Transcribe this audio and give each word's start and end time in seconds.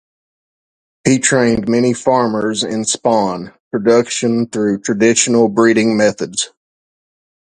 He 1.03 1.19
trained 1.19 1.69
many 1.69 1.93
farmers 1.93 2.63
in 2.63 2.85
spawn 2.85 3.53
production 3.71 4.47
through 4.47 4.79
traditional 4.81 5.47
breeding 5.47 5.95
methods. 5.95 6.49